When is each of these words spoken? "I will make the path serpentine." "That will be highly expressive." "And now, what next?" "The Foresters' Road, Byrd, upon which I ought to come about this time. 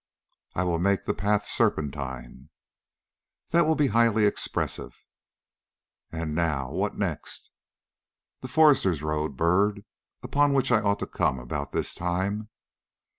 "I 0.55 0.63
will 0.63 0.79
make 0.79 1.05
the 1.05 1.13
path 1.13 1.45
serpentine." 1.45 2.49
"That 3.49 3.67
will 3.67 3.75
be 3.75 3.85
highly 3.93 4.25
expressive." 4.25 5.05
"And 6.11 6.33
now, 6.33 6.71
what 6.71 6.97
next?" 6.97 7.51
"The 8.39 8.47
Foresters' 8.47 9.03
Road, 9.03 9.37
Byrd, 9.37 9.85
upon 10.23 10.53
which 10.53 10.71
I 10.71 10.81
ought 10.81 10.97
to 11.01 11.05
come 11.05 11.37
about 11.37 11.69
this 11.69 11.93
time. 11.93 12.49